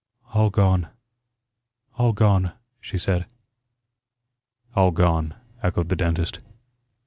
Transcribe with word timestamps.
"All 0.33 0.49
gone, 0.49 0.87
all 1.95 2.11
gone," 2.11 2.53
she 2.79 2.97
said. 2.97 3.27
"All 4.75 4.89
gone," 4.89 5.35
echoed 5.61 5.89
the 5.89 5.95
dentist. 5.95 6.39